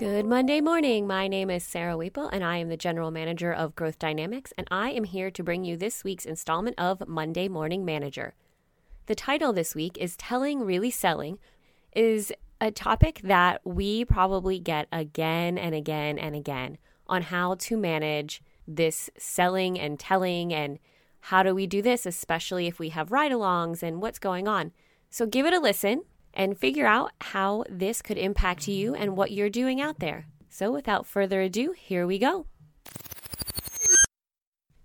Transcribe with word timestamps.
Good 0.00 0.24
Monday 0.24 0.62
morning. 0.62 1.06
My 1.06 1.28
name 1.28 1.50
is 1.50 1.62
Sarah 1.62 1.92
Weeple, 1.92 2.30
and 2.32 2.42
I 2.42 2.56
am 2.56 2.70
the 2.70 2.76
General 2.78 3.10
Manager 3.10 3.52
of 3.52 3.74
Growth 3.74 3.98
Dynamics, 3.98 4.50
and 4.56 4.66
I 4.70 4.92
am 4.92 5.04
here 5.04 5.30
to 5.30 5.42
bring 5.42 5.62
you 5.62 5.76
this 5.76 6.04
week's 6.04 6.24
installment 6.24 6.76
of 6.78 7.06
Monday 7.06 7.48
Morning 7.48 7.84
Manager. 7.84 8.32
The 9.08 9.14
title 9.14 9.52
this 9.52 9.74
week 9.74 9.98
is 9.98 10.16
Telling 10.16 10.60
Really 10.64 10.90
Selling, 10.90 11.38
is 11.94 12.32
a 12.62 12.70
topic 12.70 13.20
that 13.24 13.60
we 13.62 14.06
probably 14.06 14.58
get 14.58 14.88
again 14.90 15.58
and 15.58 15.74
again 15.74 16.18
and 16.18 16.34
again 16.34 16.78
on 17.06 17.20
how 17.20 17.56
to 17.56 17.76
manage 17.76 18.42
this 18.66 19.10
selling 19.18 19.78
and 19.78 20.00
telling 20.00 20.50
and 20.50 20.78
how 21.24 21.42
do 21.42 21.54
we 21.54 21.66
do 21.66 21.82
this, 21.82 22.06
especially 22.06 22.66
if 22.66 22.78
we 22.78 22.88
have 22.88 23.12
ride 23.12 23.32
alongs 23.32 23.82
and 23.82 24.00
what's 24.00 24.18
going 24.18 24.48
on. 24.48 24.72
So 25.10 25.26
give 25.26 25.44
it 25.44 25.52
a 25.52 25.60
listen 25.60 26.04
and 26.34 26.58
figure 26.58 26.86
out 26.86 27.12
how 27.20 27.64
this 27.68 28.02
could 28.02 28.18
impact 28.18 28.68
you 28.68 28.94
and 28.94 29.16
what 29.16 29.30
you're 29.30 29.50
doing 29.50 29.80
out 29.80 29.98
there. 29.98 30.26
So, 30.48 30.70
without 30.70 31.06
further 31.06 31.40
ado, 31.40 31.72
here 31.72 32.06
we 32.06 32.18
go. 32.18 32.46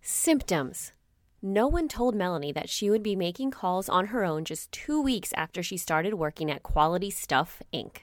Symptoms. 0.00 0.92
No 1.40 1.66
one 1.66 1.88
told 1.88 2.14
Melanie 2.14 2.52
that 2.52 2.68
she 2.68 2.88
would 2.88 3.02
be 3.02 3.16
making 3.16 3.50
calls 3.50 3.88
on 3.88 4.06
her 4.06 4.24
own 4.24 4.44
just 4.44 4.70
two 4.70 5.02
weeks 5.02 5.32
after 5.36 5.62
she 5.62 5.76
started 5.76 6.14
working 6.14 6.50
at 6.50 6.62
Quality 6.62 7.10
Stuff 7.10 7.62
Inc. 7.74 7.98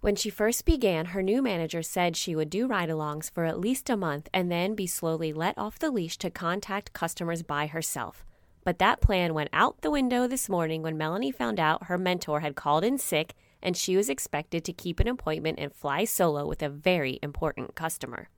When 0.00 0.16
she 0.16 0.30
first 0.30 0.64
began, 0.64 1.06
her 1.06 1.22
new 1.22 1.42
manager 1.42 1.82
said 1.82 2.16
she 2.16 2.34
would 2.34 2.48
do 2.50 2.66
ride 2.66 2.88
alongs 2.88 3.30
for 3.30 3.44
at 3.44 3.60
least 3.60 3.90
a 3.90 3.96
month 3.96 4.28
and 4.32 4.50
then 4.50 4.74
be 4.74 4.86
slowly 4.86 5.32
let 5.32 5.58
off 5.58 5.78
the 5.78 5.90
leash 5.90 6.16
to 6.18 6.30
contact 6.30 6.92
customers 6.92 7.42
by 7.42 7.66
herself. 7.66 8.24
But 8.70 8.78
that 8.78 9.00
plan 9.00 9.34
went 9.34 9.50
out 9.52 9.80
the 9.80 9.90
window 9.90 10.28
this 10.28 10.48
morning 10.48 10.80
when 10.80 10.96
Melanie 10.96 11.32
found 11.32 11.58
out 11.58 11.86
her 11.86 11.98
mentor 11.98 12.38
had 12.38 12.54
called 12.54 12.84
in 12.84 12.98
sick 12.98 13.34
and 13.60 13.76
she 13.76 13.96
was 13.96 14.08
expected 14.08 14.64
to 14.64 14.72
keep 14.72 15.00
an 15.00 15.08
appointment 15.08 15.58
and 15.58 15.74
fly 15.74 16.04
solo 16.04 16.46
with 16.46 16.62
a 16.62 16.68
very 16.68 17.18
important 17.20 17.74
customer. 17.74 18.28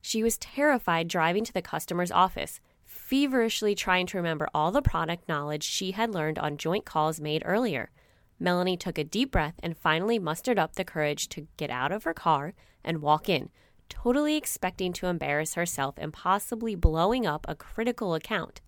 She 0.00 0.22
was 0.22 0.38
terrified 0.38 1.08
driving 1.08 1.42
to 1.42 1.52
the 1.52 1.60
customer's 1.60 2.12
office, 2.12 2.60
feverishly 2.84 3.74
trying 3.74 4.06
to 4.06 4.16
remember 4.16 4.46
all 4.54 4.70
the 4.70 4.80
product 4.80 5.28
knowledge 5.28 5.64
she 5.64 5.90
had 5.90 6.14
learned 6.14 6.38
on 6.38 6.56
joint 6.56 6.84
calls 6.84 7.20
made 7.20 7.42
earlier. 7.44 7.90
Melanie 8.38 8.76
took 8.76 8.96
a 8.96 9.02
deep 9.02 9.32
breath 9.32 9.58
and 9.60 9.76
finally 9.76 10.20
mustered 10.20 10.56
up 10.56 10.76
the 10.76 10.84
courage 10.84 11.28
to 11.30 11.48
get 11.56 11.70
out 11.70 11.90
of 11.90 12.04
her 12.04 12.14
car 12.14 12.54
and 12.84 13.02
walk 13.02 13.28
in, 13.28 13.50
totally 13.88 14.36
expecting 14.36 14.92
to 14.92 15.08
embarrass 15.08 15.54
herself 15.54 15.96
and 15.98 16.12
possibly 16.12 16.76
blowing 16.76 17.26
up 17.26 17.44
a 17.48 17.56
critical 17.56 18.14
account. 18.14 18.60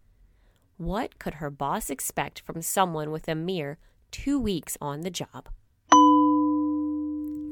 What 0.79 1.19
could 1.19 1.35
her 1.35 1.49
boss 1.49 1.89
expect 1.89 2.41
from 2.41 2.61
someone 2.61 3.11
with 3.11 3.29
a 3.29 3.35
mere 3.35 3.79
two 4.11 4.39
weeks 4.39 4.77
on 4.79 5.01
the 5.01 5.11
job? 5.11 5.49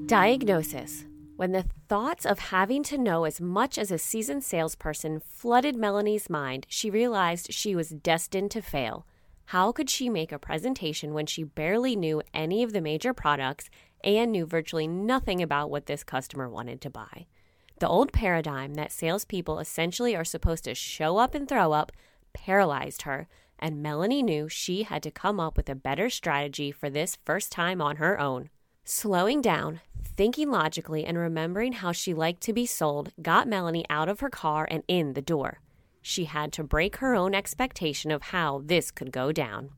Diagnosis. 0.06 1.06
When 1.36 1.52
the 1.52 1.64
thoughts 1.88 2.26
of 2.26 2.38
having 2.38 2.82
to 2.84 2.98
know 2.98 3.24
as 3.24 3.40
much 3.40 3.78
as 3.78 3.90
a 3.90 3.96
seasoned 3.96 4.44
salesperson 4.44 5.20
flooded 5.20 5.74
Melanie's 5.74 6.28
mind, 6.28 6.66
she 6.68 6.90
realized 6.90 7.52
she 7.52 7.74
was 7.74 7.88
destined 7.88 8.50
to 8.50 8.60
fail. 8.60 9.06
How 9.46 9.72
could 9.72 9.88
she 9.88 10.10
make 10.10 10.30
a 10.30 10.38
presentation 10.38 11.14
when 11.14 11.24
she 11.24 11.44
barely 11.44 11.96
knew 11.96 12.20
any 12.34 12.62
of 12.62 12.74
the 12.74 12.82
major 12.82 13.14
products 13.14 13.70
and 14.04 14.32
knew 14.32 14.44
virtually 14.44 14.86
nothing 14.86 15.42
about 15.42 15.70
what 15.70 15.86
this 15.86 16.04
customer 16.04 16.46
wanted 16.48 16.82
to 16.82 16.90
buy? 16.90 17.24
The 17.80 17.88
old 17.88 18.12
paradigm 18.12 18.74
that 18.74 18.92
salespeople 18.92 19.58
essentially 19.58 20.14
are 20.14 20.24
supposed 20.24 20.64
to 20.64 20.74
show 20.74 21.16
up 21.16 21.34
and 21.34 21.48
throw 21.48 21.72
up 21.72 21.90
paralyzed 22.34 23.02
her, 23.02 23.28
and 23.58 23.82
Melanie 23.82 24.22
knew 24.22 24.48
she 24.48 24.82
had 24.82 25.02
to 25.04 25.10
come 25.10 25.40
up 25.40 25.56
with 25.56 25.70
a 25.70 25.74
better 25.74 26.10
strategy 26.10 26.70
for 26.70 26.90
this 26.90 27.16
first 27.24 27.50
time 27.50 27.80
on 27.80 27.96
her 27.96 28.20
own. 28.20 28.50
Slowing 28.84 29.40
down, 29.40 29.80
thinking 30.04 30.50
logically, 30.50 31.06
and 31.06 31.16
remembering 31.16 31.72
how 31.72 31.92
she 31.92 32.12
liked 32.12 32.42
to 32.42 32.52
be 32.52 32.66
sold 32.66 33.12
got 33.22 33.48
Melanie 33.48 33.86
out 33.88 34.10
of 34.10 34.20
her 34.20 34.28
car 34.28 34.68
and 34.70 34.82
in 34.86 35.14
the 35.14 35.22
door. 35.22 35.60
She 36.02 36.26
had 36.26 36.52
to 36.52 36.62
break 36.62 36.96
her 36.96 37.14
own 37.14 37.34
expectation 37.34 38.10
of 38.10 38.24
how 38.24 38.60
this 38.62 38.90
could 38.90 39.10
go 39.10 39.32
down. 39.32 39.70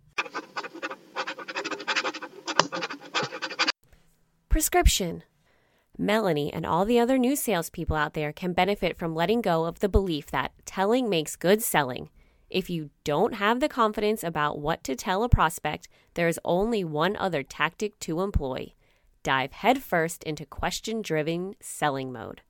Prescription. 4.48 5.22
Melanie 5.98 6.52
and 6.52 6.66
all 6.66 6.84
the 6.84 6.98
other 6.98 7.16
new 7.16 7.36
salespeople 7.36 7.94
out 7.94 8.14
there 8.14 8.32
can 8.32 8.52
benefit 8.52 8.96
from 8.96 9.14
letting 9.14 9.40
go 9.40 9.66
of 9.66 9.78
the 9.78 9.88
belief 9.88 10.26
that 10.32 10.52
telling 10.64 11.08
makes 11.08 11.36
good 11.36 11.62
selling. 11.62 12.10
If 12.48 12.70
you 12.70 12.90
don't 13.04 13.34
have 13.34 13.60
the 13.60 13.68
confidence 13.68 14.22
about 14.22 14.58
what 14.58 14.84
to 14.84 14.94
tell 14.94 15.24
a 15.24 15.28
prospect, 15.28 15.88
there 16.14 16.28
is 16.28 16.40
only 16.44 16.84
one 16.84 17.16
other 17.16 17.42
tactic 17.42 17.98
to 18.00 18.20
employ 18.20 18.72
dive 19.22 19.50
headfirst 19.50 20.22
into 20.22 20.46
question 20.46 21.02
driven 21.02 21.56
selling 21.58 22.12
mode. 22.12 22.42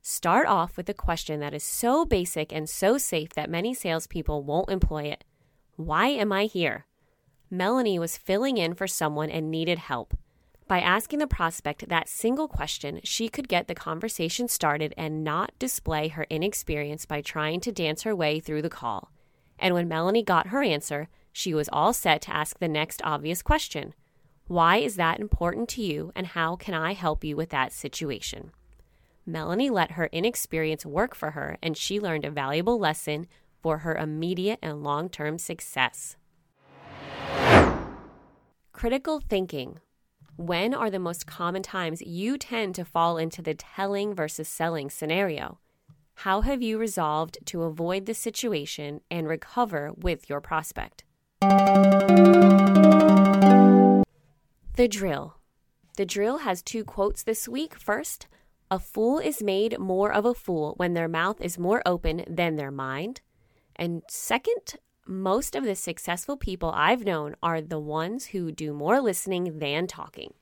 Start 0.00 0.46
off 0.46 0.76
with 0.76 0.88
a 0.88 0.94
question 0.94 1.40
that 1.40 1.54
is 1.54 1.64
so 1.64 2.04
basic 2.04 2.52
and 2.52 2.68
so 2.70 2.98
safe 2.98 3.30
that 3.30 3.50
many 3.50 3.74
salespeople 3.74 4.44
won't 4.44 4.70
employ 4.70 5.04
it 5.04 5.24
Why 5.74 6.06
am 6.06 6.30
I 6.30 6.44
here? 6.44 6.86
Melanie 7.50 7.98
was 7.98 8.16
filling 8.16 8.58
in 8.58 8.74
for 8.74 8.86
someone 8.86 9.28
and 9.28 9.50
needed 9.50 9.78
help. 9.78 10.14
By 10.72 10.80
asking 10.80 11.18
the 11.18 11.26
prospect 11.26 11.90
that 11.90 12.08
single 12.08 12.48
question, 12.48 13.00
she 13.04 13.28
could 13.28 13.46
get 13.46 13.68
the 13.68 13.74
conversation 13.74 14.48
started 14.48 14.94
and 14.96 15.22
not 15.22 15.52
display 15.58 16.08
her 16.08 16.26
inexperience 16.30 17.04
by 17.04 17.20
trying 17.20 17.60
to 17.60 17.72
dance 17.72 18.04
her 18.04 18.16
way 18.16 18.40
through 18.40 18.62
the 18.62 18.70
call. 18.70 19.12
And 19.58 19.74
when 19.74 19.86
Melanie 19.86 20.22
got 20.22 20.46
her 20.46 20.62
answer, 20.62 21.10
she 21.30 21.52
was 21.52 21.68
all 21.70 21.92
set 21.92 22.22
to 22.22 22.34
ask 22.34 22.58
the 22.58 22.68
next 22.68 23.02
obvious 23.04 23.42
question 23.42 23.92
Why 24.46 24.78
is 24.78 24.96
that 24.96 25.20
important 25.20 25.68
to 25.74 25.82
you, 25.82 26.10
and 26.16 26.28
how 26.28 26.56
can 26.56 26.72
I 26.72 26.94
help 26.94 27.22
you 27.22 27.36
with 27.36 27.50
that 27.50 27.74
situation? 27.74 28.52
Melanie 29.26 29.68
let 29.68 29.90
her 29.90 30.08
inexperience 30.10 30.86
work 30.86 31.14
for 31.14 31.32
her, 31.32 31.58
and 31.62 31.76
she 31.76 32.00
learned 32.00 32.24
a 32.24 32.30
valuable 32.30 32.78
lesson 32.78 33.26
for 33.60 33.80
her 33.80 33.94
immediate 33.94 34.58
and 34.62 34.82
long 34.82 35.10
term 35.10 35.36
success. 35.36 36.16
Critical 38.72 39.20
thinking 39.20 39.78
when 40.42 40.74
are 40.74 40.90
the 40.90 40.98
most 40.98 41.24
common 41.24 41.62
times 41.62 42.02
you 42.02 42.36
tend 42.36 42.74
to 42.74 42.84
fall 42.84 43.16
into 43.16 43.40
the 43.40 43.54
telling 43.54 44.12
versus 44.12 44.48
selling 44.48 44.90
scenario? 44.90 45.60
How 46.16 46.40
have 46.40 46.60
you 46.60 46.78
resolved 46.78 47.38
to 47.46 47.62
avoid 47.62 48.06
the 48.06 48.14
situation 48.14 49.02
and 49.08 49.28
recover 49.28 49.92
with 49.96 50.28
your 50.28 50.40
prospect? 50.40 51.04
The 54.74 54.88
drill. 54.88 55.36
The 55.96 56.06
drill 56.06 56.38
has 56.38 56.60
two 56.60 56.82
quotes 56.84 57.22
this 57.22 57.48
week. 57.48 57.76
First, 57.78 58.26
a 58.68 58.80
fool 58.80 59.20
is 59.20 59.42
made 59.42 59.78
more 59.78 60.12
of 60.12 60.24
a 60.24 60.34
fool 60.34 60.74
when 60.76 60.94
their 60.94 61.08
mouth 61.08 61.40
is 61.40 61.56
more 61.56 61.82
open 61.86 62.24
than 62.26 62.56
their 62.56 62.72
mind. 62.72 63.20
And 63.76 64.02
second, 64.08 64.74
most 65.12 65.54
of 65.54 65.64
the 65.64 65.74
successful 65.74 66.36
people 66.36 66.72
I've 66.74 67.04
known 67.04 67.36
are 67.42 67.60
the 67.60 67.78
ones 67.78 68.26
who 68.26 68.50
do 68.50 68.72
more 68.72 69.00
listening 69.00 69.58
than 69.58 69.86
talking. 69.86 70.34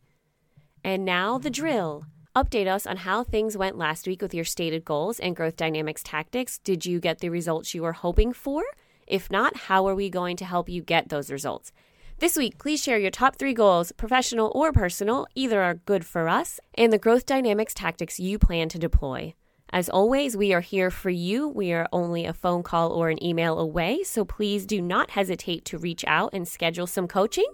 And 0.85 1.05
now 1.05 1.39
the 1.39 1.51
drill. 1.51 2.07
Update 2.37 2.69
us 2.69 2.87
on 2.87 2.99
how 2.99 3.25
things 3.25 3.57
went 3.57 3.77
last 3.77 4.07
week 4.07 4.23
with 4.23 4.33
your 4.33 4.45
stated 4.45 4.85
goals 4.85 5.19
and 5.19 5.35
growth 5.35 5.57
dynamics 5.57 6.03
tactics. 6.05 6.59
Did 6.59 6.87
you 6.87 7.01
get 7.01 7.19
the 7.19 7.29
results 7.29 7.75
you 7.75 7.83
were 7.83 7.93
hoping 7.93 8.33
for? 8.33 8.63
If 9.07 9.31
not, 9.31 9.57
how 9.57 9.89
are 9.89 9.97
we 9.97 10.09
going 10.09 10.37
to 10.37 10.45
help 10.45 10.69
you 10.69 10.83
get 10.83 11.09
those 11.09 11.33
results? 11.33 11.73
This 12.19 12.37
week, 12.37 12.59
please 12.59 12.83
share 12.83 12.99
your 12.99 13.11
top 13.11 13.37
three 13.37 13.55
goals, 13.55 13.93
professional 13.93 14.53
or 14.55 14.73
personal, 14.73 15.27
either 15.35 15.61
are 15.61 15.75
good 15.75 16.05
for 16.05 16.29
us, 16.29 16.61
and 16.75 16.93
the 16.93 16.99
growth 16.99 17.27
dynamics 17.27 17.75
tactics 17.75 18.21
you 18.21 18.39
plan 18.39 18.69
to 18.69 18.79
deploy. 18.79 19.35
As 19.73 19.89
always, 19.89 20.37
we 20.37 20.53
are 20.53 20.61
here 20.61 20.91
for 20.91 21.11
you. 21.11 21.49
We 21.49 21.73
are 21.73 21.87
only 21.93 22.25
a 22.25 22.33
phone 22.33 22.65
call 22.65 22.91
or 22.91 23.09
an 23.09 23.23
email 23.23 23.59
away, 23.59 24.03
so 24.03 24.25
please 24.25 24.67
do 24.67 24.83
not 24.83 25.11
hesitate 25.11 25.65
to 25.67 25.79
reach 25.79 26.05
out 26.09 26.31
and 26.33 26.47
schedule 26.47 26.89
some 26.89 27.07
coaching. 27.07 27.47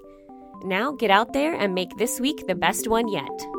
Now 0.63 0.93
get 0.93 1.11
out 1.11 1.35
there 1.35 1.53
and 1.53 1.75
make 1.75 1.95
this 1.99 2.19
week 2.19 2.47
the 2.47 2.55
best 2.55 2.89
one 2.89 3.09
yet. 3.09 3.56